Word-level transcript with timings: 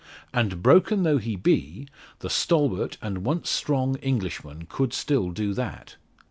And 0.33 0.63
broken 0.63 1.03
though 1.03 1.19
he 1.19 1.35
be, 1.35 1.85
the 2.21 2.29
stalwart, 2.31 2.97
and 3.03 3.19
once 3.23 3.51
strong, 3.51 3.97
Englishman 3.97 4.65
could 4.67 4.93
still 4.95 5.29
do 5.29 5.53
that. 5.53 5.97